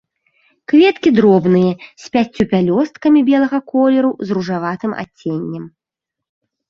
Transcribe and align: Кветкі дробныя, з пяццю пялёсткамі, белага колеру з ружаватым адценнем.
Кветкі 0.71 1.09
дробныя, 1.17 1.73
з 2.05 2.09
пяццю 2.17 2.43
пялёсткамі, 2.53 3.19
белага 3.29 3.59
колеру 3.75 4.11
з 4.31 4.39
ружаватым 4.39 4.91
адценнем. 5.03 5.63